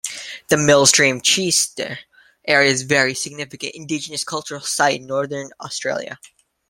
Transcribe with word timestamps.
The 0.47 0.57
Millstream 0.57 1.21
Chichester 1.21 1.99
area 2.47 2.71
is 2.71 2.81
very 2.81 3.13
significant 3.13 3.75
Indigenous 3.75 4.23
cultural 4.23 4.61
site 4.61 4.99
in 4.99 5.05
northern 5.05 5.51
Australia. 5.59 6.17